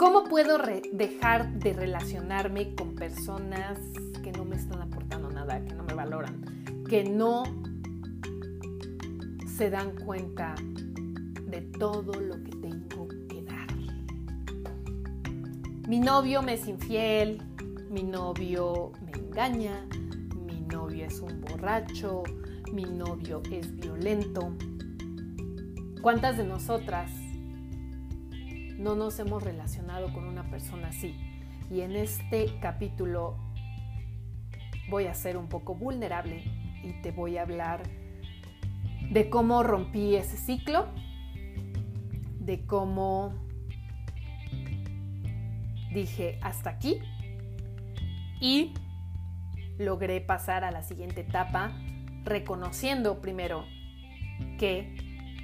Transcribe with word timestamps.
¿Cómo 0.00 0.24
puedo 0.24 0.56
dejar 0.92 1.52
de 1.58 1.74
relacionarme 1.74 2.74
con 2.74 2.94
personas 2.94 3.78
que 4.22 4.32
no 4.32 4.46
me 4.46 4.56
están 4.56 4.80
aportando 4.80 5.30
nada, 5.30 5.62
que 5.62 5.74
no 5.74 5.84
me 5.84 5.92
valoran, 5.92 6.40
que 6.88 7.04
no 7.04 7.42
se 9.58 9.68
dan 9.68 9.94
cuenta 9.96 10.54
de 11.48 11.60
todo 11.78 12.18
lo 12.18 12.42
que 12.42 12.50
tengo 12.50 13.08
que 13.28 13.42
dar? 13.42 13.68
Mi 15.86 16.00
novio 16.00 16.40
me 16.40 16.54
es 16.54 16.66
infiel, 16.66 17.42
mi 17.90 18.02
novio 18.02 18.92
me 19.04 19.12
engaña, 19.12 19.86
mi 20.46 20.62
novio 20.62 21.04
es 21.04 21.20
un 21.20 21.42
borracho, 21.42 22.22
mi 22.72 22.84
novio 22.84 23.42
es 23.52 23.76
violento. 23.76 24.54
¿Cuántas 26.00 26.38
de 26.38 26.44
nosotras 26.44 27.10
no 28.80 28.94
nos 28.94 29.18
hemos 29.18 29.42
relacionado 29.42 30.12
con 30.12 30.24
una 30.26 30.50
persona 30.50 30.88
así? 30.88 31.14
Y 31.70 31.82
en 31.82 31.94
este 31.94 32.58
capítulo 32.60 33.36
voy 34.88 35.06
a 35.06 35.14
ser 35.14 35.36
un 35.36 35.48
poco 35.48 35.74
vulnerable 35.74 36.42
y 36.82 36.94
te 37.02 37.12
voy 37.12 37.36
a 37.36 37.42
hablar 37.42 37.82
de 39.10 39.28
cómo 39.28 39.62
rompí 39.62 40.16
ese 40.16 40.38
ciclo, 40.38 40.86
de 42.40 42.64
cómo 42.64 43.34
dije 45.92 46.38
hasta 46.40 46.70
aquí 46.70 47.00
y 48.40 48.72
logré 49.78 50.22
pasar 50.22 50.64
a 50.64 50.70
la 50.70 50.82
siguiente 50.82 51.20
etapa 51.20 51.72
reconociendo 52.24 53.20
primero 53.20 53.66
que 54.58 54.96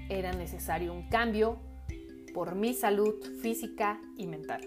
era 0.09 0.33
necesario 0.33 0.95
un 0.95 1.09
cambio 1.09 1.66
por 2.37 2.55
mi 2.55 2.75
salud 2.75 3.15
física 3.41 3.99
y 4.15 4.27
mental. 4.27 4.61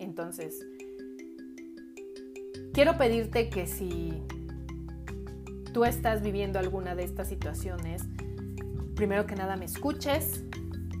Entonces, 0.00 0.66
quiero 2.72 2.98
pedirte 2.98 3.50
que 3.50 3.68
si 3.68 4.20
tú 5.72 5.84
estás 5.84 6.22
viviendo 6.22 6.58
alguna 6.58 6.96
de 6.96 7.04
estas 7.04 7.28
situaciones, 7.28 8.02
primero 8.96 9.26
que 9.26 9.36
nada 9.36 9.54
me 9.54 9.66
escuches 9.66 10.42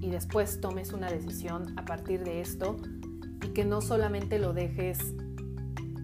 y 0.00 0.10
después 0.10 0.60
tomes 0.60 0.92
una 0.92 1.10
decisión 1.10 1.76
a 1.76 1.84
partir 1.84 2.22
de 2.22 2.42
esto 2.42 2.76
y 3.44 3.48
que 3.48 3.64
no 3.64 3.80
solamente 3.80 4.38
lo 4.38 4.52
dejes 4.52 5.00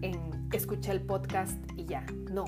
en 0.01 0.19
escuchar 0.51 0.95
el 0.95 1.03
podcast 1.03 1.57
y 1.77 1.85
ya, 1.85 2.05
no, 2.33 2.43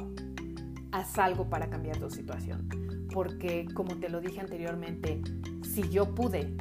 haz 0.92 1.17
algo 1.17 1.50
para 1.50 1.70
cambiar 1.70 1.98
tu 1.98 2.09
situación. 2.09 2.67
Porque 3.14 3.70
como 3.73 3.95
te 3.95 4.09
lo 4.09 4.20
dije 4.20 4.42
anteriormente, 4.42 5.22
si 5.64 5.88
yo 5.88 6.14
pude, 6.14 6.54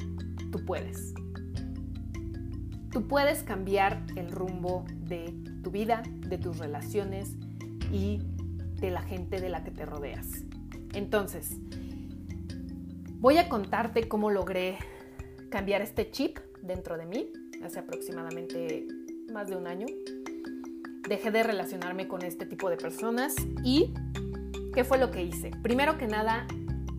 tú 0.56 0.64
puedes. 0.64 1.14
Tú 2.90 3.06
puedes 3.06 3.42
cambiar 3.42 4.02
el 4.16 4.30
rumbo 4.30 4.84
de 4.90 5.34
tu 5.62 5.70
vida, 5.70 6.02
de 6.20 6.38
tus 6.38 6.58
relaciones 6.58 7.36
y 7.92 8.20
de 8.80 8.90
la 8.90 9.02
gente 9.02 9.40
de 9.40 9.50
la 9.50 9.64
que 9.64 9.70
te 9.70 9.84
rodeas. 9.84 10.44
Entonces, 10.94 11.56
voy 13.18 13.36
a 13.38 13.48
contarte 13.48 14.08
cómo 14.08 14.30
logré 14.30 14.78
cambiar 15.50 15.82
este 15.82 16.10
chip 16.10 16.38
dentro 16.62 16.96
de 16.96 17.06
mí 17.06 17.32
hace 17.62 17.80
aproximadamente 17.80 18.86
más 19.32 19.48
de 19.48 19.56
un 19.56 19.66
año. 19.66 19.86
Dejé 21.08 21.30
de 21.30 21.42
relacionarme 21.42 22.08
con 22.08 22.22
este 22.22 22.46
tipo 22.46 22.70
de 22.70 22.76
personas 22.76 23.34
y 23.62 23.92
¿Qué 24.76 24.84
fue 24.84 24.98
lo 24.98 25.10
que 25.10 25.24
hice? 25.24 25.52
Primero 25.62 25.96
que 25.96 26.06
nada, 26.06 26.46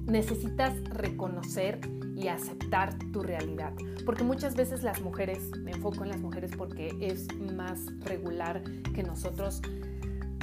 necesitas 0.08 0.73
reconocer 0.85 1.80
y 2.17 2.29
aceptar 2.29 2.97
tu 3.13 3.21
realidad. 3.21 3.73
Porque 4.05 4.23
muchas 4.23 4.55
veces 4.55 4.81
las 4.81 5.01
mujeres, 5.01 5.51
me 5.59 5.71
enfoco 5.71 6.03
en 6.03 6.09
las 6.09 6.19
mujeres 6.19 6.51
porque 6.57 6.95
es 6.99 7.27
más 7.35 7.79
regular 7.99 8.63
que 8.95 9.03
nosotros 9.03 9.61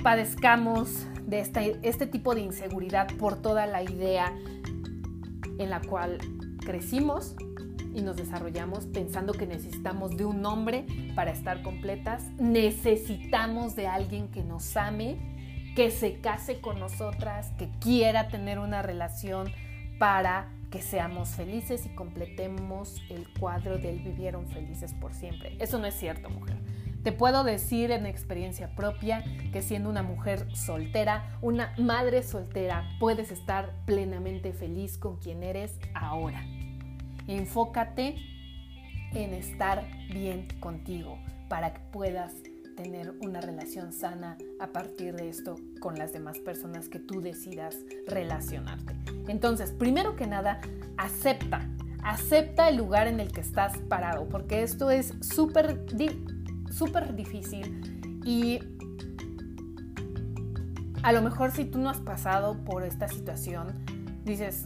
padezcamos 0.03 1.07
de 1.27 1.41
este, 1.41 1.79
este 1.83 2.07
tipo 2.07 2.35
de 2.35 2.43
inseguridad 2.43 3.09
por 3.17 3.43
toda 3.43 3.67
la 3.67 3.83
idea 3.83 4.33
en 5.59 5.71
la 5.71 5.81
cual 5.81 6.19
crecimos 6.65 7.35
y 7.93 8.03
nos 8.03 8.17
desarrollamos 8.17 8.87
pensando 8.87 9.33
que 9.33 9.47
necesitamos 9.47 10.17
de 10.17 10.25
un 10.25 10.45
hombre 10.47 10.87
para 11.15 11.31
estar 11.31 11.63
completas, 11.63 12.23
necesitamos 12.39 13.77
de 13.77 13.87
alguien 13.87 14.29
que 14.29 14.43
nos 14.43 14.77
ame 14.77 15.35
que 15.75 15.91
se 15.91 16.21
case 16.21 16.61
con 16.61 16.79
nosotras, 16.79 17.51
que 17.59 17.69
quiera 17.81 18.29
tener 18.29 18.59
una 18.59 18.83
relación 18.83 19.51
para 19.99 20.49
que 20.75 20.83
seamos 20.83 21.29
felices 21.29 21.87
y 21.87 21.91
completemos 21.91 23.01
el 23.09 23.29
cuadro 23.39 23.79
del 23.79 24.01
vivieron 24.01 24.49
felices 24.49 24.93
por 24.93 25.15
siempre. 25.15 25.57
Eso 25.61 25.79
no 25.79 25.87
es 25.87 25.95
cierto, 25.95 26.29
mujer. 26.31 26.57
Te 27.05 27.13
puedo 27.13 27.45
decir 27.45 27.93
en 27.93 28.07
experiencia 28.07 28.75
propia 28.75 29.23
que 29.53 29.63
siendo 29.63 29.89
una 29.89 30.03
mujer 30.03 30.49
soltera, 30.57 31.39
una 31.43 31.73
madre 31.79 32.25
soltera, 32.25 32.89
puedes 32.99 33.31
estar 33.31 33.73
plenamente 33.87 34.53
feliz 34.53 34.99
con 34.99 35.17
quien 35.19 35.45
eres 35.45 35.79
ahora. 35.95 36.45
Enfócate 37.29 38.17
en 39.13 39.33
estar 39.33 39.87
bien 40.13 40.49
contigo 40.59 41.21
para 41.49 41.73
que 41.73 41.81
puedas 41.93 42.33
tener 42.75 43.15
una 43.21 43.41
relación 43.41 43.93
sana 43.93 44.37
a 44.61 44.69
partir 44.69 45.15
de 45.15 45.29
esto 45.29 45.57
con 45.81 45.99
las 45.99 46.13
demás 46.13 46.39
personas 46.39 46.89
que 46.89 46.99
tú 46.99 47.21
decidas 47.21 47.77
relacionarte. 48.07 48.95
Entonces, 49.29 49.73
primero 49.73 50.17
que 50.17 50.27
nada, 50.27 50.61
acepta, 50.97 51.69
acepta 52.03 52.69
el 52.69 52.77
lugar 52.77 53.07
en 53.07 53.21
el 53.21 53.33
que 53.33 53.41
estás 53.41 53.79
parado, 53.89 54.29
porque 54.29 54.63
esto 54.63 54.91
es 54.91 55.15
súper 55.21 55.85
súper 56.71 57.15
difícil 57.15 58.21
y 58.25 58.59
a 61.03 61.13
lo 61.13 61.23
mejor 61.23 61.53
si 61.53 61.65
tú 61.65 61.79
no 61.79 61.91
has 61.91 62.01
pasado 62.01 62.65
por 62.65 62.83
esta 62.83 63.09
situación, 63.09 63.69
dices, 64.25 64.65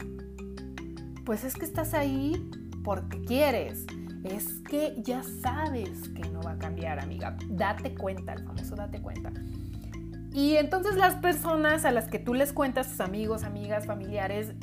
pues 1.25 1.45
es 1.45 1.55
que 1.55 1.65
estás 1.65 1.95
ahí 1.95 2.51
porque 2.89 3.21
quieres, 3.21 3.85
es 4.25 4.61
que 4.61 4.95
ya 5.03 5.23
sabes 5.23 6.09
que 6.09 6.27
no 6.31 6.41
va 6.41 6.53
a 6.53 6.59
cambiar, 6.59 6.99
amiga. 6.99 7.37
Date 7.51 7.95
cuenta, 7.95 8.33
el 8.33 8.45
famoso 8.45 8.77
date 8.77 9.03
cuenta. 9.03 9.31
Y 10.33 10.57
entonces 10.57 10.97
las 10.97 11.17
personas 11.17 11.85
a 11.85 11.91
las 11.91 12.09
que 12.09 12.19
tú 12.19 12.33
les 12.33 12.55
cuentas, 12.55 12.89
tus 12.89 13.01
amigos, 13.01 13.45
amigas, 13.45 13.85
familiares, 13.85 14.55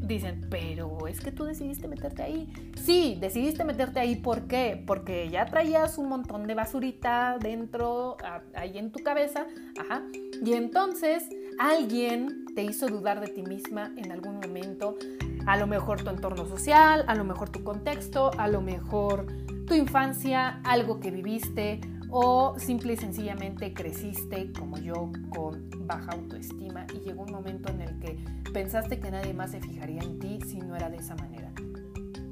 dicen, 0.00 0.48
pero 0.50 1.06
es 1.06 1.20
que 1.20 1.30
tú 1.30 1.44
decidiste 1.44 1.86
meterte 1.86 2.24
ahí. 2.24 2.52
Sí, 2.74 3.16
decidiste 3.20 3.62
meterte 3.62 4.00
ahí, 4.00 4.16
¿por 4.16 4.48
qué? 4.48 4.82
Porque 4.84 5.30
ya 5.30 5.46
traías 5.46 5.96
un 5.96 6.08
montón 6.08 6.48
de 6.48 6.54
basurita 6.54 7.38
dentro, 7.40 8.16
ahí 8.56 8.78
en 8.78 8.90
tu 8.90 8.98
cabeza, 9.04 9.46
ajá. 9.78 10.02
Y 10.44 10.54
entonces 10.54 11.28
alguien 11.60 12.46
te 12.54 12.64
hizo 12.64 12.88
dudar 12.88 13.20
de 13.20 13.28
ti 13.28 13.42
misma 13.42 13.92
en 13.98 14.10
algún 14.12 14.36
momento, 14.36 14.96
a 15.44 15.58
lo 15.58 15.66
mejor 15.66 16.02
tu 16.02 16.08
entorno 16.08 16.46
social, 16.46 17.04
a 17.06 17.14
lo 17.14 17.22
mejor 17.22 17.50
tu 17.50 17.62
contexto, 17.62 18.30
a 18.38 18.48
lo 18.48 18.62
mejor 18.62 19.26
tu 19.66 19.74
infancia, 19.74 20.62
algo 20.64 21.00
que 21.00 21.10
viviste 21.10 21.82
o 22.08 22.54
simple 22.58 22.94
y 22.94 22.96
sencillamente 22.96 23.74
creciste 23.74 24.50
como 24.58 24.78
yo 24.78 25.12
con 25.28 25.68
baja 25.86 26.12
autoestima 26.12 26.86
y 26.94 27.00
llegó 27.00 27.24
un 27.24 27.32
momento 27.32 27.70
en 27.70 27.82
el 27.82 27.98
que 27.98 28.18
pensaste 28.54 28.98
que 28.98 29.10
nadie 29.10 29.34
más 29.34 29.50
se 29.50 29.60
fijaría 29.60 30.00
en 30.00 30.18
ti 30.18 30.38
si 30.46 30.60
no 30.60 30.76
era 30.76 30.88
de 30.88 30.96
esa 30.96 31.14
manera, 31.16 31.52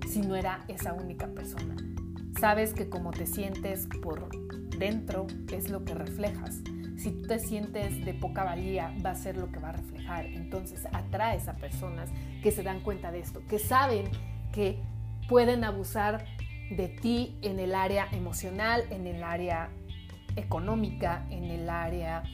si 0.08 0.22
no 0.22 0.36
era 0.36 0.64
esa 0.68 0.94
única 0.94 1.26
persona. 1.26 1.76
Sabes 2.40 2.72
que 2.72 2.88
como 2.88 3.10
te 3.10 3.26
sientes 3.26 3.88
por 4.02 4.30
dentro 4.78 5.26
es 5.52 5.68
lo 5.68 5.84
que 5.84 5.92
reflejas. 5.92 6.62
Si 6.98 7.12
tú 7.12 7.28
te 7.28 7.38
sientes 7.38 8.04
de 8.04 8.12
poca 8.12 8.42
valía, 8.42 8.92
va 9.06 9.10
a 9.10 9.14
ser 9.14 9.36
lo 9.36 9.52
que 9.52 9.60
va 9.60 9.68
a 9.68 9.72
reflejar. 9.72 10.26
Entonces 10.26 10.84
atraes 10.92 11.46
a 11.46 11.54
personas 11.54 12.10
que 12.42 12.50
se 12.50 12.64
dan 12.64 12.80
cuenta 12.80 13.12
de 13.12 13.20
esto, 13.20 13.40
que 13.48 13.60
saben 13.60 14.08
que 14.52 14.80
pueden 15.28 15.62
abusar 15.62 16.24
de 16.70 16.88
ti 16.88 17.38
en 17.42 17.60
el 17.60 17.76
área 17.76 18.08
emocional, 18.10 18.82
en 18.90 19.06
el 19.06 19.22
área 19.22 19.70
económica, 20.34 21.24
en 21.30 21.44
el 21.44 21.70
área 21.70 22.24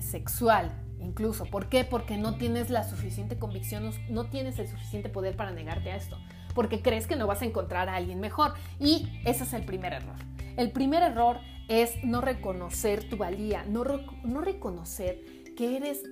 sexual, 0.00 0.72
incluso. 0.98 1.44
¿Por 1.46 1.68
qué? 1.68 1.84
Porque 1.84 2.16
no 2.16 2.34
tienes 2.34 2.70
la 2.70 2.82
suficiente 2.82 3.38
convicción, 3.38 3.88
no 4.10 4.24
tienes 4.24 4.58
el 4.58 4.66
suficiente 4.66 5.08
poder 5.08 5.36
para 5.36 5.52
negarte 5.52 5.92
a 5.92 5.96
esto, 5.96 6.18
porque 6.56 6.82
crees 6.82 7.06
que 7.06 7.14
no 7.14 7.28
vas 7.28 7.42
a 7.42 7.44
encontrar 7.44 7.88
a 7.88 7.94
alguien 7.94 8.18
mejor. 8.18 8.54
Y 8.80 9.20
ese 9.24 9.44
es 9.44 9.52
el 9.52 9.64
primer 9.64 9.92
error. 9.92 10.16
El 10.56 10.72
primer 10.72 11.04
error 11.04 11.38
es 11.68 11.92
no 12.04 12.20
reconocer 12.20 13.08
tu 13.08 13.16
valía, 13.16 13.64
no, 13.64 13.84
no 14.24 14.40
reconocer 14.40 15.22
que 15.56 15.76
eres 15.76 16.02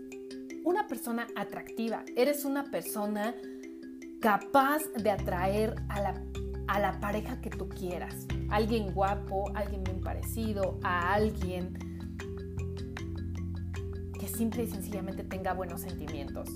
una 0.65 0.87
persona 0.87 1.27
atractiva, 1.37 2.05
eres 2.17 2.45
una 2.45 2.65
persona 2.65 3.35
capaz 4.21 4.83
de 4.97 5.11
atraer 5.11 5.75
a 5.89 6.01
la, 6.01 6.23
a 6.67 6.81
la 6.81 6.99
pareja 6.99 7.41
que 7.41 7.51
tú 7.51 7.69
quieras. 7.69 8.27
Alguien 8.49 8.93
guapo, 8.93 9.53
alguien 9.55 9.85
bien 9.85 10.01
parecido, 10.01 10.81
a 10.83 11.12
alguien 11.12 11.79
que 14.19 14.29
simple 14.29 14.65
y 14.65 14.67
sencillamente 14.67 15.25
tenga 15.25 15.53
buenos 15.53 15.83
sentimientos. 15.83 16.49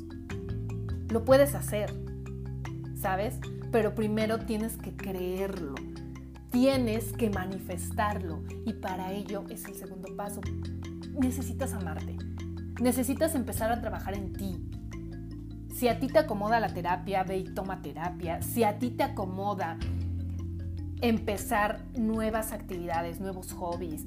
Lo 1.11 1.25
puedes 1.25 1.55
hacer, 1.55 1.93
¿sabes? 2.97 3.39
Pero 3.71 3.95
primero 3.95 4.39
tienes 4.39 4.77
que 4.79 4.97
creerlo. 4.97 5.75
Tienes 6.51 7.13
que 7.13 7.31
manifestarlo 7.31 8.43
y 8.65 8.75
para 8.75 9.13
ello 9.13 9.45
es 9.51 9.65
el 9.67 9.75
segundo 9.75 10.15
paso. 10.17 10.41
Necesitas 11.19 11.73
amarte. 11.73 12.17
Necesitas 12.81 13.35
empezar 13.35 13.73
a 13.73 13.81
trabajar 13.81 14.15
en 14.15 14.33
ti. 14.33 14.65
Si 15.75 15.89
a 15.89 15.99
ti 16.01 16.09
te 16.09 16.19
acomoda 16.19 16.61
la 16.61 16.73
terapia, 16.73 17.23
ve 17.23 17.39
y 17.39 17.45
toma 17.45 17.83
terapia. 17.83 18.43
Si 18.43 18.65
a 18.65 18.79
ti 18.79 18.91
te 18.91 19.03
acomoda 19.03 19.79
empezar 21.01 21.81
nuevas 21.97 22.53
actividades, 22.53 23.21
nuevos 23.21 23.53
hobbies, 23.53 24.05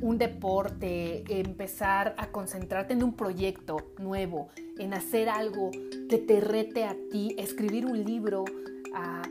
un 0.00 0.18
deporte, 0.18 1.24
empezar 1.40 2.14
a 2.18 2.28
concentrarte 2.28 2.94
en 2.94 3.02
un 3.02 3.14
proyecto 3.14 3.76
nuevo, 3.98 4.48
en 4.78 4.94
hacer 4.94 5.28
algo 5.28 5.70
que 6.08 6.18
te 6.18 6.40
rete 6.40 6.84
a 6.84 6.96
ti, 7.10 7.34
escribir 7.38 7.86
un 7.86 8.04
libro, 8.04 8.44
a, 8.94 9.22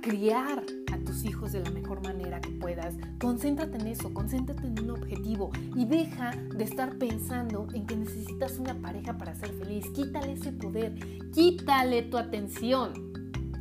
criar 0.00 0.62
a 0.92 0.98
tus 0.98 1.24
hijos 1.24 1.52
de 1.52 1.60
la 1.60 1.70
mejor 1.70 2.02
manera 2.02 2.40
que 2.40 2.50
puedas. 2.50 2.94
Concéntrate 3.20 3.78
en 3.78 3.86
eso, 3.86 4.12
concéntrate 4.12 4.66
en 4.66 4.80
un 4.80 4.90
objetivo 4.90 5.50
y 5.74 5.84
deja 5.84 6.30
de 6.30 6.64
estar 6.64 6.96
pensando 6.96 7.66
en 7.72 7.86
que 7.86 7.96
necesitas 7.96 8.58
una 8.58 8.74
pareja 8.74 9.16
para 9.18 9.34
ser 9.34 9.50
feliz. 9.50 9.86
Quítale 9.94 10.32
ese 10.32 10.52
poder, 10.52 10.94
quítale 11.32 12.02
tu 12.02 12.18
atención. 12.18 12.92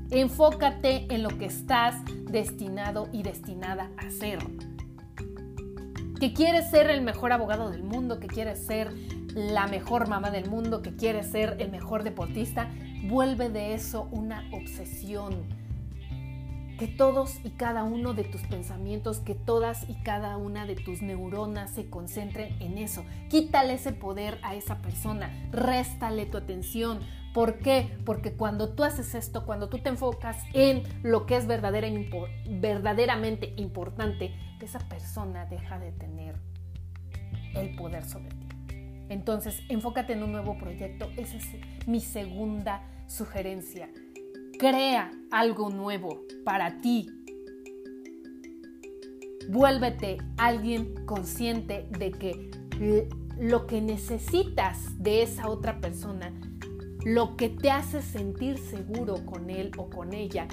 Enfócate 0.09 1.13
en 1.13 1.23
lo 1.23 1.29
que 1.37 1.45
estás 1.45 1.95
destinado 2.25 3.09
y 3.11 3.23
destinada 3.23 3.91
a 3.97 4.09
ser. 4.09 4.39
Que 6.19 6.33
quieres 6.33 6.69
ser 6.69 6.89
el 6.89 7.01
mejor 7.01 7.31
abogado 7.31 7.69
del 7.69 7.83
mundo, 7.83 8.19
que 8.19 8.27
quieres 8.27 8.65
ser 8.65 8.91
la 9.35 9.67
mejor 9.67 10.07
mamá 10.07 10.31
del 10.31 10.49
mundo, 10.49 10.81
que 10.81 10.95
quieres 10.95 11.27
ser 11.27 11.57
el 11.59 11.69
mejor 11.69 12.03
deportista, 12.03 12.69
vuelve 13.03 13.49
de 13.49 13.75
eso 13.75 14.07
una 14.11 14.43
obsesión 14.51 15.35
que 16.77 16.87
todos 16.87 17.39
y 17.43 17.51
cada 17.51 17.83
uno 17.83 18.13
de 18.13 18.23
tus 18.23 18.41
pensamientos, 18.41 19.19
que 19.19 19.35
todas 19.35 19.89
y 19.89 19.95
cada 19.95 20.37
una 20.37 20.65
de 20.65 20.75
tus 20.75 21.01
neuronas 21.01 21.71
se 21.71 21.89
concentren 21.89 22.55
en 22.61 22.77
eso. 22.77 23.05
Quítale 23.29 23.73
ese 23.73 23.93
poder 23.93 24.39
a 24.43 24.55
esa 24.55 24.81
persona, 24.81 25.31
réstale 25.51 26.25
tu 26.25 26.37
atención. 26.37 26.99
¿Por 27.33 27.59
qué? 27.59 27.97
Porque 28.05 28.33
cuando 28.33 28.69
tú 28.69 28.83
haces 28.83 29.15
esto, 29.15 29.45
cuando 29.45 29.69
tú 29.69 29.79
te 29.79 29.89
enfocas 29.89 30.37
en 30.53 30.83
lo 31.03 31.25
que 31.25 31.35
es 31.35 31.47
verdaderamente 31.47 33.53
importante, 33.57 34.33
esa 34.61 34.79
persona 34.79 35.45
deja 35.45 35.79
de 35.79 35.91
tener 35.91 36.35
el 37.53 37.75
poder 37.75 38.05
sobre 38.05 38.29
ti. 38.29 38.47
Entonces, 39.09 39.61
enfócate 39.69 40.13
en 40.13 40.23
un 40.23 40.31
nuevo 40.31 40.57
proyecto. 40.57 41.09
Esa 41.15 41.37
es 41.37 41.45
mi 41.87 42.01
segunda 42.01 42.81
sugerencia. 43.07 43.89
Crea 44.59 45.11
algo 45.29 45.69
nuevo 45.69 46.23
para 46.43 46.79
ti. 46.79 47.07
Vuélvete 49.49 50.17
alguien 50.35 51.05
consciente 51.05 51.87
de 51.91 52.11
que 52.11 52.49
lo 53.39 53.67
que 53.67 53.81
necesitas 53.81 55.01
de 55.01 55.21
esa 55.21 55.47
otra 55.47 55.79
persona, 55.79 56.33
lo 57.05 57.37
que 57.37 57.49
te 57.49 57.69
hace 57.69 58.01
sentir 58.01 58.57
seguro 58.57 59.23
con 59.27 59.51
él 59.51 59.71
o 59.77 59.91
con 59.91 60.13
ella, 60.13 60.47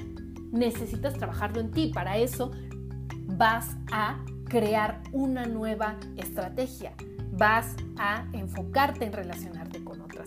necesitas 0.53 1.15
trabajarlo 1.15 1.61
en 1.61 1.71
ti. 1.71 1.91
Para 1.95 2.19
eso 2.19 2.50
vas 3.27 3.75
a 3.91 4.23
crear 4.50 5.03
una 5.12 5.47
nueva 5.47 5.97
estrategia. 6.19 6.93
Vas 7.33 7.75
a 7.97 8.27
enfocarte 8.35 9.07
en 9.07 9.15
relacionarte 9.15 9.63
con 9.63 9.63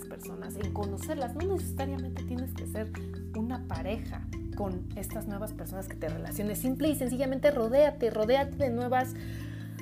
personas, 0.06 0.56
en 0.56 0.74
conocerlas. 0.74 1.36
No 1.36 1.56
necesariamente 1.56 2.24
tienes 2.24 2.54
que 2.54 2.66
ser 2.68 2.92
una 3.36 3.68
pareja 3.68 4.28
con 4.56 4.88
estas 4.96 5.28
nuevas 5.28 5.54
personas 5.54 5.88
que 5.88 5.96
te 5.96 6.10
relaciones. 6.10 6.60
Simple 6.60 6.90
y 6.90 6.96
sencillamente 6.96 7.52
rodéate, 7.52 8.10
rodéate 8.10 8.58
de 8.58 8.70
nuevas 8.70 9.14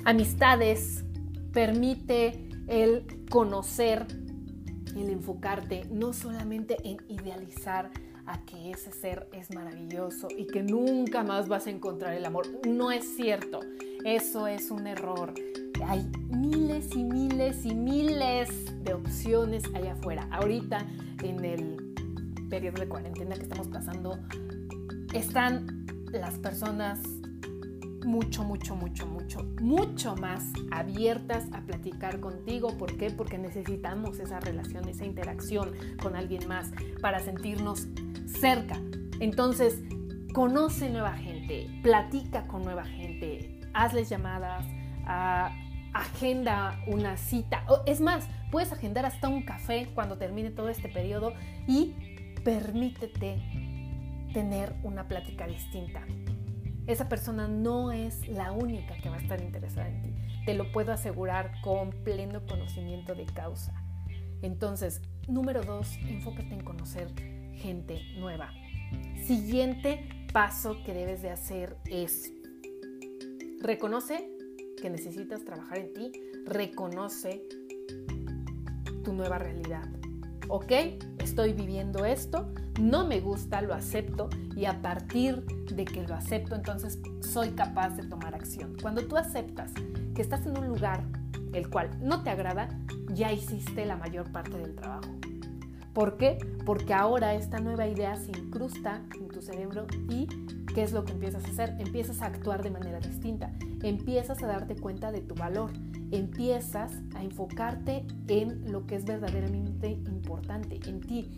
amistades. 0.04 1.04
Permite 1.52 2.48
el 2.66 3.06
conocer, 3.30 4.06
el 4.94 5.10
enfocarte, 5.10 5.86
no 5.90 6.12
solamente 6.12 6.76
en 6.84 6.98
idealizar 7.08 7.90
a 8.26 8.44
que 8.44 8.72
ese 8.72 8.92
ser 8.92 9.28
es 9.32 9.54
maravilloso 9.54 10.28
y 10.36 10.46
que 10.46 10.62
nunca 10.62 11.22
más 11.22 11.48
vas 11.48 11.66
a 11.66 11.70
encontrar 11.70 12.14
el 12.14 12.24
amor. 12.24 12.46
No 12.66 12.90
es 12.90 13.16
cierto, 13.16 13.60
eso 14.04 14.46
es 14.46 14.70
un 14.70 14.86
error. 14.86 15.32
Hay 15.84 16.10
miles 16.28 16.94
y 16.94 17.04
miles 17.04 17.64
y 17.64 17.74
miles 17.74 18.50
de 18.84 18.94
opciones 18.94 19.64
allá 19.74 19.92
afuera. 19.92 20.28
Ahorita 20.30 20.86
en 21.22 21.44
el 21.44 21.94
periodo 22.48 22.80
de 22.80 22.88
cuarentena 22.88 23.34
que 23.34 23.42
estamos 23.42 23.68
pasando, 23.68 24.18
están 25.12 25.86
las 26.12 26.38
personas 26.38 27.00
mucho, 28.06 28.44
mucho, 28.44 28.76
mucho, 28.76 29.06
mucho, 29.06 29.44
mucho 29.60 30.14
más 30.16 30.52
abiertas 30.70 31.44
a 31.52 31.60
platicar 31.62 32.20
contigo. 32.20 32.76
¿Por 32.78 32.96
qué? 32.96 33.10
Porque 33.10 33.36
necesitamos 33.36 34.20
esa 34.20 34.38
relación, 34.40 34.88
esa 34.88 35.04
interacción 35.04 35.72
con 36.00 36.14
alguien 36.14 36.46
más 36.46 36.70
para 37.00 37.20
sentirnos 37.20 37.88
cerca. 38.26 38.80
Entonces, 39.18 39.82
conoce 40.32 40.88
nueva 40.90 41.14
gente, 41.14 41.66
platica 41.82 42.46
con 42.46 42.62
nueva 42.62 42.84
gente, 42.84 43.60
hazles 43.74 44.08
llamadas, 44.08 44.66
agenda 45.98 46.80
una 46.86 47.16
cita. 47.16 47.64
es 47.86 48.00
más, 48.00 48.26
puedes 48.50 48.72
agendar 48.72 49.06
hasta 49.06 49.28
un 49.28 49.42
café 49.42 49.88
cuando 49.94 50.18
termine 50.18 50.50
todo 50.50 50.68
este 50.68 50.88
periodo 50.88 51.32
y 51.66 51.94
permítete 52.44 53.42
tener 54.32 54.74
una 54.82 55.08
plática 55.08 55.46
distinta. 55.46 56.02
Esa 56.86 57.08
persona 57.08 57.48
no 57.48 57.90
es 57.90 58.28
la 58.28 58.52
única 58.52 58.96
que 58.98 59.08
va 59.08 59.16
a 59.16 59.20
estar 59.20 59.40
interesada 59.40 59.88
en 59.88 60.02
ti. 60.02 60.14
Te 60.44 60.54
lo 60.54 60.70
puedo 60.70 60.92
asegurar 60.92 61.60
con 61.62 61.90
pleno 61.90 62.46
conocimiento 62.46 63.14
de 63.14 63.24
causa. 63.26 63.74
Entonces, 64.42 65.02
número 65.26 65.62
dos, 65.62 65.96
enfócate 66.06 66.54
en 66.54 66.62
conocer 66.62 67.12
gente 67.54 68.00
nueva. 68.18 68.52
Siguiente 69.26 70.08
paso 70.32 70.76
que 70.84 70.94
debes 70.94 71.22
de 71.22 71.30
hacer 71.30 71.76
es 71.86 72.30
reconoce 73.60 74.35
que 74.80 74.90
necesitas 74.90 75.44
trabajar 75.44 75.78
en 75.78 75.92
ti, 75.92 76.12
reconoce 76.44 77.42
tu 79.02 79.12
nueva 79.12 79.38
realidad. 79.38 79.88
¿ok? 80.48 80.72
Estoy 81.18 81.52
viviendo 81.52 82.04
esto, 82.04 82.52
no 82.80 83.06
me 83.06 83.20
gusta, 83.20 83.60
lo 83.62 83.74
acepto 83.74 84.28
y 84.54 84.66
a 84.66 84.80
partir 84.80 85.44
de 85.44 85.84
que 85.84 86.06
lo 86.06 86.14
acepto, 86.14 86.54
entonces 86.54 86.98
soy 87.20 87.50
capaz 87.50 87.90
de 87.90 88.04
tomar 88.04 88.34
acción. 88.34 88.76
Cuando 88.80 89.06
tú 89.06 89.16
aceptas 89.16 89.72
que 90.14 90.22
estás 90.22 90.46
en 90.46 90.58
un 90.58 90.68
lugar 90.68 91.04
el 91.52 91.68
cual 91.68 91.90
no 92.00 92.22
te 92.22 92.30
agrada, 92.30 92.68
ya 93.12 93.32
hiciste 93.32 93.86
la 93.86 93.96
mayor 93.96 94.30
parte 94.30 94.56
del 94.56 94.74
trabajo. 94.74 95.15
¿Por 95.96 96.18
qué? 96.18 96.36
Porque 96.66 96.92
ahora 96.92 97.34
esta 97.34 97.58
nueva 97.58 97.86
idea 97.86 98.16
se 98.16 98.30
incrusta 98.30 99.02
en 99.18 99.28
tu 99.28 99.40
cerebro 99.40 99.86
y 100.10 100.26
¿qué 100.74 100.82
es 100.82 100.92
lo 100.92 101.06
que 101.06 101.12
empiezas 101.12 101.42
a 101.46 101.48
hacer? 101.48 101.74
Empiezas 101.78 102.20
a 102.20 102.26
actuar 102.26 102.62
de 102.62 102.70
manera 102.70 103.00
distinta, 103.00 103.50
empiezas 103.82 104.42
a 104.42 104.46
darte 104.46 104.76
cuenta 104.76 105.10
de 105.10 105.22
tu 105.22 105.34
valor, 105.34 105.70
empiezas 106.10 106.92
a 107.14 107.24
enfocarte 107.24 108.04
en 108.28 108.70
lo 108.70 108.86
que 108.86 108.96
es 108.96 109.06
verdaderamente 109.06 109.88
importante, 109.88 110.78
en 110.86 111.00
ti. 111.00 111.30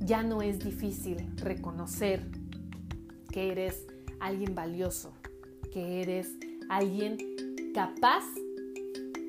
Ya 0.00 0.24
no 0.24 0.42
es 0.42 0.58
difícil 0.58 1.24
reconocer 1.36 2.28
que 3.30 3.52
eres 3.52 3.86
alguien 4.18 4.56
valioso, 4.56 5.12
que 5.72 6.02
eres 6.02 6.28
alguien 6.68 7.18
capaz 7.72 8.24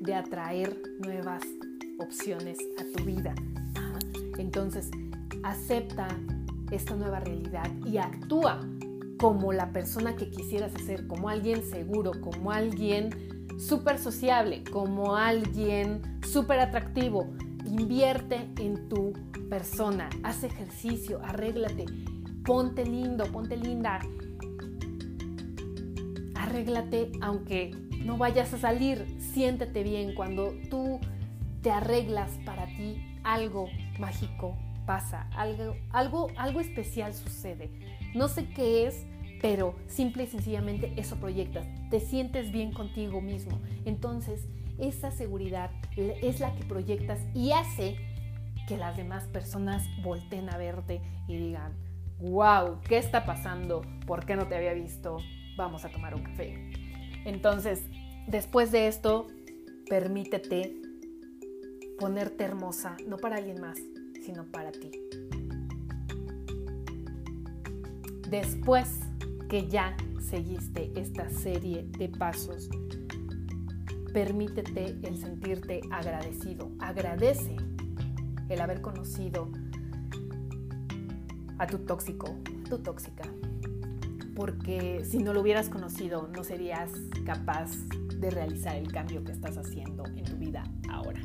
de 0.00 0.16
atraer 0.16 0.76
nuevas 0.98 1.44
opciones 2.00 2.58
a 2.76 2.98
tu 2.98 3.04
vida. 3.04 3.36
Entonces, 4.40 4.90
acepta 5.42 6.08
esta 6.70 6.94
nueva 6.94 7.20
realidad 7.20 7.70
y 7.84 7.98
actúa 7.98 8.60
como 9.18 9.52
la 9.52 9.70
persona 9.72 10.16
que 10.16 10.30
quisieras 10.30 10.72
ser, 10.84 11.06
como 11.06 11.28
alguien 11.28 11.62
seguro, 11.62 12.12
como 12.20 12.52
alguien 12.52 13.10
súper 13.58 13.98
sociable, 13.98 14.64
como 14.72 15.16
alguien 15.16 16.00
súper 16.26 16.60
atractivo. 16.60 17.28
Invierte 17.66 18.48
en 18.58 18.88
tu 18.88 19.12
persona, 19.50 20.08
haz 20.22 20.42
ejercicio, 20.42 21.20
arréglate, 21.22 21.84
ponte 22.44 22.86
lindo, 22.86 23.24
ponte 23.26 23.56
linda. 23.56 24.00
Arréglate 26.34 27.12
aunque 27.20 27.72
no 28.04 28.16
vayas 28.16 28.54
a 28.54 28.58
salir, 28.58 29.04
siéntete 29.18 29.82
bien. 29.82 30.14
Cuando 30.14 30.54
tú 30.70 30.98
te 31.62 31.70
arreglas 31.70 32.30
para 32.44 32.66
ti, 32.66 33.18
algo 33.22 33.68
mágico 33.98 34.56
pasa, 34.86 35.28
algo, 35.36 35.76
algo, 35.90 36.28
algo 36.36 36.60
especial 36.60 37.14
sucede. 37.14 37.70
No 38.14 38.28
sé 38.28 38.48
qué 38.48 38.86
es, 38.86 39.06
pero 39.40 39.76
simple 39.86 40.24
y 40.24 40.26
sencillamente 40.26 40.92
eso 40.96 41.16
proyectas. 41.16 41.66
Te 41.90 42.00
sientes 42.00 42.50
bien 42.50 42.72
contigo 42.72 43.20
mismo. 43.20 43.60
Entonces, 43.84 44.48
esa 44.78 45.10
seguridad 45.10 45.70
es 45.96 46.40
la 46.40 46.54
que 46.54 46.64
proyectas 46.64 47.20
y 47.34 47.52
hace 47.52 47.96
que 48.66 48.76
las 48.76 48.96
demás 48.96 49.24
personas 49.24 49.84
volteen 50.02 50.48
a 50.48 50.56
verte 50.56 51.00
y 51.28 51.36
digan, 51.36 51.72
wow, 52.18 52.80
¿qué 52.88 52.98
está 52.98 53.24
pasando? 53.24 53.82
¿Por 54.06 54.24
qué 54.24 54.36
no 54.36 54.46
te 54.46 54.56
había 54.56 54.72
visto? 54.72 55.18
vamos 55.60 55.84
a 55.84 55.90
tomar 55.90 56.14
un 56.14 56.22
café. 56.22 56.54
Entonces, 57.24 57.84
después 58.26 58.72
de 58.72 58.88
esto, 58.88 59.26
permítete 59.88 60.79
ponerte 62.00 62.44
hermosa, 62.44 62.96
no 63.06 63.18
para 63.18 63.36
alguien 63.36 63.60
más, 63.60 63.78
sino 64.24 64.46
para 64.46 64.72
ti. 64.72 64.90
Después 68.30 69.00
que 69.50 69.68
ya 69.68 69.94
seguiste 70.18 70.92
esta 70.98 71.28
serie 71.28 71.86
de 71.98 72.08
pasos, 72.08 72.70
permítete 74.14 74.96
el 75.02 75.18
sentirte 75.18 75.82
agradecido. 75.90 76.72
Agradece 76.78 77.56
el 78.48 78.60
haber 78.62 78.80
conocido 78.80 79.50
a 81.58 81.66
tu 81.66 81.80
tóxico, 81.80 82.34
tu 82.68 82.78
tóxica. 82.78 83.24
Porque 84.34 85.04
si 85.04 85.18
no 85.18 85.34
lo 85.34 85.42
hubieras 85.42 85.68
conocido, 85.68 86.30
no 86.34 86.44
serías 86.44 86.92
capaz 87.26 87.72
de 88.18 88.30
realizar 88.30 88.76
el 88.76 88.90
cambio 88.90 89.22
que 89.22 89.32
estás 89.32 89.58
haciendo 89.58 90.06
en 90.06 90.24
tu 90.24 90.36
vida 90.36 90.64
ahora. 90.88 91.20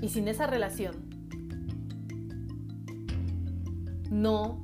Y 0.00 0.08
sin 0.08 0.28
esa 0.28 0.46
relación, 0.46 0.94
no 4.10 4.60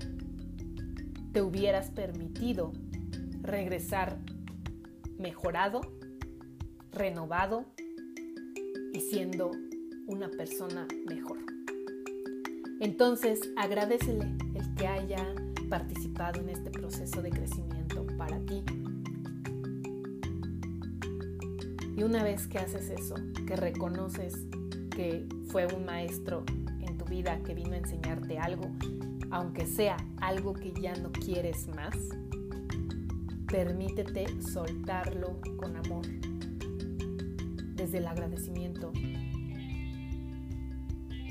te 1.32 1.42
hubieras 1.42 1.90
permitido 1.90 2.72
regresar 3.42 4.18
mejorado, 5.18 5.80
renovado 6.92 7.66
y 8.92 9.00
siendo 9.00 9.50
una 10.06 10.30
persona 10.30 10.86
mejor. 11.06 11.38
Entonces, 12.80 13.40
agradecele 13.56 14.36
el 14.54 14.74
que 14.74 14.86
haya 14.86 15.34
participado 15.68 16.40
en 16.40 16.50
este 16.50 16.70
proceso 16.70 17.22
de 17.22 17.30
crecimiento 17.30 18.06
para 18.18 18.38
ti. 18.40 18.62
Y 21.96 22.02
una 22.02 22.22
vez 22.22 22.46
que 22.46 22.58
haces 22.58 22.90
eso, 22.90 23.14
que 23.46 23.56
reconoces 23.56 24.34
que 24.94 25.26
fue 25.48 25.66
un 25.66 25.84
maestro 25.84 26.44
en 26.80 26.96
tu 26.96 27.04
vida 27.04 27.40
que 27.44 27.54
vino 27.54 27.72
a 27.72 27.78
enseñarte 27.78 28.38
algo, 28.38 28.70
aunque 29.30 29.66
sea 29.66 29.96
algo 30.20 30.54
que 30.54 30.72
ya 30.72 30.94
no 30.94 31.10
quieres 31.10 31.68
más, 31.68 31.96
permítete 33.46 34.26
soltarlo 34.40 35.40
con 35.56 35.76
amor, 35.76 36.06
desde 37.74 37.98
el 37.98 38.06
agradecimiento 38.06 38.92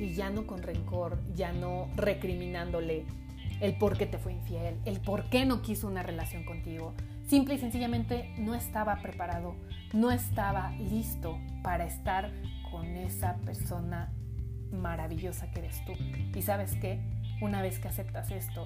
y 0.04 0.14
ya 0.14 0.30
no 0.30 0.46
con 0.46 0.62
rencor, 0.62 1.22
ya 1.34 1.54
no 1.54 1.88
recriminándole 1.96 3.06
el 3.62 3.78
por 3.78 3.98
qué 3.98 4.06
te 4.06 4.18
fue 4.18 4.34
infiel, 4.34 4.78
el 4.84 5.00
por 5.00 5.30
qué 5.30 5.46
no 5.46 5.62
quiso 5.62 5.88
una 5.88 6.04
relación 6.04 6.44
contigo. 6.44 6.94
Simple 7.26 7.56
y 7.56 7.60
sencillamente 7.60 8.34
no 8.38 8.54
estaba 8.54 9.02
preparado, 9.02 9.56
no 9.94 10.12
estaba 10.12 10.72
listo 10.72 11.38
para 11.64 11.86
estar 11.86 12.34
con 12.74 12.88
esa 12.98 13.36
persona 13.46 14.12
maravillosa 14.72 15.52
que 15.52 15.60
eres 15.60 15.86
tú. 15.86 15.94
Y 16.36 16.42
sabes 16.42 16.76
qué, 16.82 17.00
una 17.40 17.62
vez 17.62 17.78
que 17.78 17.88
aceptas 17.88 18.32
esto, 18.32 18.66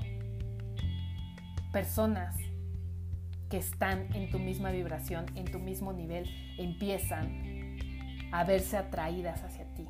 personas 1.73 2.37
que 3.49 3.57
están 3.57 4.07
en 4.15 4.31
tu 4.31 4.39
misma 4.39 4.71
vibración, 4.71 5.25
en 5.35 5.51
tu 5.51 5.59
mismo 5.59 5.91
nivel, 5.91 6.25
empiezan 6.57 7.75
a 8.31 8.45
verse 8.45 8.77
atraídas 8.77 9.43
hacia 9.43 9.65
ti. 9.73 9.85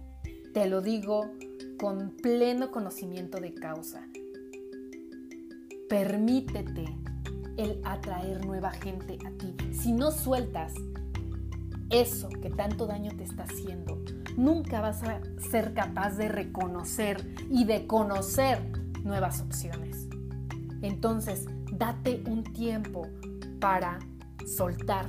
Te 0.51 0.67
lo 0.67 0.81
digo 0.81 1.29
con 1.79 2.17
pleno 2.17 2.71
conocimiento 2.71 3.39
de 3.39 3.53
causa. 3.53 4.07
Permítete 5.89 6.86
el 7.57 7.79
atraer 7.86 8.43
nueva 8.47 8.71
gente 8.71 9.19
a 9.27 9.29
ti. 9.38 9.55
Si 9.74 9.91
no 9.91 10.09
sueltas 10.09 10.74
eso 11.89 12.29
que 12.29 12.50
tanto 12.50 12.86
daño 12.88 13.12
te 13.15 13.24
está 13.24 13.44
haciendo, 13.44 14.01
nunca 14.36 14.82
vas 14.82 15.03
a 15.03 15.22
ser 15.50 15.74
capaz 15.74 16.17
de 16.17 16.27
reconocer 16.29 17.25
y 17.50 17.65
de 17.65 17.88
conocer 17.88 18.60
nuevas 19.03 19.41
opciones. 19.41 20.08
Entonces, 20.82 21.46
date 21.72 22.24
un 22.27 22.44
tiempo 22.44 23.08
para 23.60 24.00
soltar, 24.46 25.06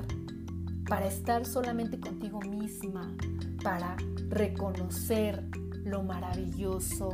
para 0.89 1.07
estar 1.07 1.45
solamente 1.45 2.01
contigo 2.01 2.41
misma, 2.41 3.15
para 3.63 3.97
reconocer 4.29 5.45
lo 5.85 6.03
maravilloso 6.03 7.11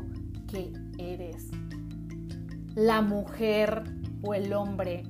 que 0.46 0.72
eres. 0.98 1.50
La 2.74 3.02
mujer 3.02 3.84
o 4.22 4.34
el 4.34 4.52
hombre 4.52 5.04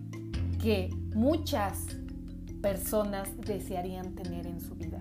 que 0.61 0.91
muchas 1.15 1.87
personas 2.65 3.29
desearían 3.37 4.15
tener 4.15 4.47
en 4.47 4.59
su 4.59 4.75
vida. 4.75 4.99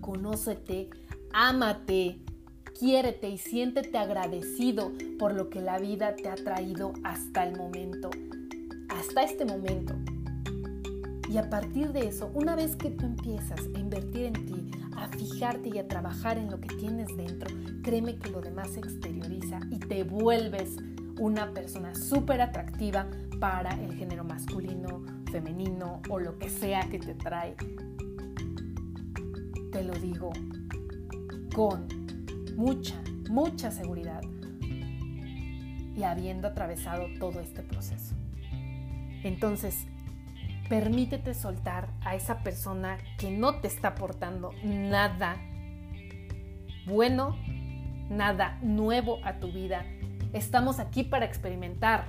Conócete, 0.00 0.90
ámate, 1.32 2.18
quiérete 2.76 3.28
y 3.28 3.38
siéntete 3.38 3.96
agradecido 3.96 4.90
por 5.20 5.34
lo 5.34 5.48
que 5.50 5.60
la 5.60 5.78
vida 5.78 6.16
te 6.16 6.28
ha 6.28 6.34
traído 6.34 6.94
hasta 7.04 7.46
el 7.46 7.56
momento, 7.56 8.10
hasta 8.88 9.22
este 9.22 9.44
momento. 9.44 9.94
Y 11.30 11.36
a 11.36 11.48
partir 11.48 11.92
de 11.92 12.08
eso, 12.08 12.28
una 12.34 12.56
vez 12.56 12.74
que 12.74 12.90
tú 12.90 13.06
empiezas 13.06 13.60
a 13.76 13.78
invertir 13.78 14.24
en 14.24 14.44
ti, 14.44 14.70
a 14.96 15.06
fijarte 15.10 15.68
y 15.68 15.78
a 15.78 15.86
trabajar 15.86 16.38
en 16.38 16.50
lo 16.50 16.60
que 16.60 16.74
tienes 16.74 17.16
dentro, 17.16 17.54
créeme 17.84 18.16
que 18.16 18.30
lo 18.30 18.40
demás 18.40 18.72
se 18.72 18.80
exterioriza 18.80 19.60
y 19.70 19.78
te 19.78 20.02
vuelves 20.02 20.76
una 21.20 21.52
persona 21.52 21.94
súper 21.94 22.40
atractiva 22.40 23.06
para 23.38 23.80
el 23.80 23.94
género 23.94 24.24
masculino, 24.24 25.04
femenino 25.32 26.00
o 26.08 26.20
lo 26.20 26.38
que 26.38 26.48
sea 26.48 26.88
que 26.88 26.98
te 26.98 27.14
trae. 27.14 27.56
Te 29.72 29.82
lo 29.82 29.94
digo 29.94 30.30
con 31.54 31.88
mucha, 32.56 33.02
mucha 33.28 33.70
seguridad 33.70 34.20
y 35.96 36.02
habiendo 36.04 36.48
atravesado 36.48 37.06
todo 37.18 37.40
este 37.40 37.62
proceso. 37.62 38.14
Entonces, 39.24 39.86
Permítete 40.68 41.34
soltar 41.34 41.90
a 42.00 42.14
esa 42.14 42.38
persona 42.38 42.96
que 43.18 43.30
no 43.30 43.56
te 43.56 43.68
está 43.68 43.88
aportando 43.88 44.52
nada 44.64 45.36
bueno, 46.86 47.36
nada 48.08 48.58
nuevo 48.62 49.18
a 49.24 49.34
tu 49.34 49.52
vida. 49.52 49.84
Estamos 50.32 50.78
aquí 50.78 51.04
para 51.04 51.26
experimentar, 51.26 52.06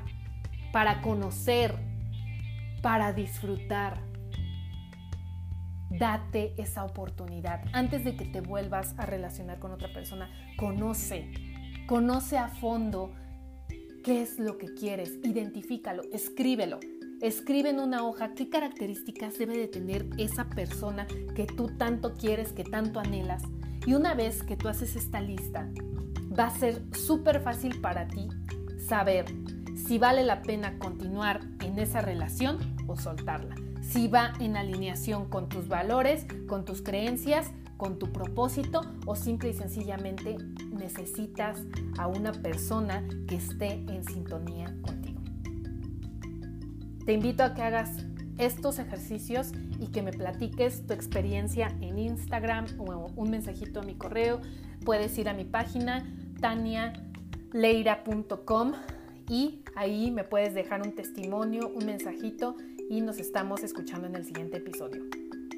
para 0.72 1.02
conocer, 1.02 1.76
para 2.84 3.14
disfrutar. 3.14 4.04
Date 5.90 6.54
esa 6.58 6.84
oportunidad. 6.84 7.62
Antes 7.72 8.04
de 8.04 8.16
que 8.16 8.26
te 8.26 8.42
vuelvas 8.42 8.94
a 8.98 9.06
relacionar 9.06 9.58
con 9.58 9.72
otra 9.72 9.92
persona, 9.94 10.30
conoce, 10.58 11.32
conoce 11.88 12.38
a 12.38 12.50
fondo 12.50 13.14
qué 14.04 14.22
es 14.22 14.38
lo 14.38 14.58
que 14.58 14.74
quieres, 14.74 15.18
identifícalo, 15.24 16.04
escríbelo. 16.12 16.80
Escribe 17.22 17.70
en 17.70 17.80
una 17.80 18.04
hoja 18.04 18.34
qué 18.34 18.50
características 18.50 19.38
debe 19.38 19.58
de 19.58 19.70
tener 19.70 20.10
esa 20.18 20.50
persona 20.50 21.08
que 21.36 21.46
tú 21.46 21.68
tanto 21.78 22.16
quieres, 22.16 22.52
que 22.52 22.66
tanto 22.66 23.00
anhelas. 23.00 23.44
Y 23.86 23.94
una 23.94 24.14
vez 24.14 24.44
que 24.44 24.58
tú 24.58 24.68
haces 24.68 24.98
esta 24.98 25.22
lista, 25.22 25.70
va 26.38 26.48
a 26.48 26.60
ser 26.60 26.82
súper 26.94 27.42
fácil 27.42 27.80
para 27.80 28.10
ti 28.10 28.28
saber 28.90 29.26
si 29.88 29.98
vale 30.00 30.24
la 30.24 30.42
pena 30.42 30.78
continuar 30.80 31.40
en 31.62 31.80
esa 31.80 32.02
relación 32.02 32.73
o 32.88 32.96
soltarla. 32.96 33.56
Si 33.82 34.08
va 34.08 34.34
en 34.40 34.58
alineación 34.58 35.30
con 35.30 35.50
tus 35.50 35.68
valores, 35.68 36.26
con 36.48 36.66
tus 36.66 36.82
creencias, 36.82 37.52
con 37.78 38.00
tu 38.00 38.12
propósito 38.12 38.82
o 39.06 39.16
simple 39.16 39.50
y 39.50 39.54
sencillamente 39.54 40.38
necesitas 40.72 41.60
a 41.98 42.08
una 42.08 42.32
persona 42.32 43.04
que 43.28 43.36
esté 43.36 43.74
en 43.74 44.04
sintonía 44.06 44.74
contigo. 44.82 45.22
Te 47.06 47.14
invito 47.14 47.44
a 47.44 47.54
que 47.54 47.62
hagas 47.62 48.06
estos 48.38 48.80
ejercicios 48.80 49.52
y 49.80 49.88
que 49.88 50.02
me 50.02 50.12
platiques 50.12 50.88
tu 50.88 50.94
experiencia 50.94 51.76
en 51.82 52.00
Instagram 52.00 52.66
o 52.80 53.12
un 53.16 53.30
mensajito 53.30 53.82
a 53.82 53.84
mi 53.84 53.96
correo. 53.96 54.40
Puedes 54.86 55.18
ir 55.18 55.28
a 55.28 55.34
mi 55.34 55.44
página 55.44 56.06
tanialeira.com 56.40 58.72
y 59.30 59.64
ahí 59.76 60.12
me 60.12 60.24
puedes 60.24 60.54
dejar 60.54 60.82
un 60.82 60.96
testimonio, 60.96 61.70
un 61.70 61.86
mensajito 61.86 62.56
y 62.90 63.02
nos 63.02 63.20
estamos 63.20 63.64
escuchando 63.64 64.08
en 64.08 64.16
el 64.16 64.26
siguiente 64.26 64.58
episodio. 64.58 65.04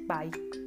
Bye. 0.06 0.65